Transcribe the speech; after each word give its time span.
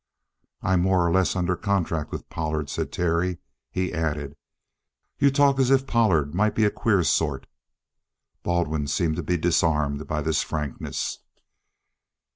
"I'm 0.63 0.81
more 0.81 1.05
or 1.05 1.11
less 1.11 1.35
under 1.35 1.55
contract 1.55 2.11
with 2.11 2.27
Pollard," 2.27 2.71
said 2.71 2.91
Terry. 2.91 3.37
He 3.69 3.93
added: 3.93 4.35
"You 5.19 5.29
talk 5.29 5.59
as 5.59 5.69
if 5.69 5.85
Pollard 5.85 6.33
might 6.33 6.55
be 6.55 6.65
a 6.65 6.71
queer 6.71 7.03
sort." 7.03 7.45
Baldwin 8.41 8.87
seemed 8.87 9.17
to 9.17 9.21
be 9.21 9.37
disarmed 9.37 10.07
by 10.07 10.23
this 10.23 10.41
frankness. 10.41 11.19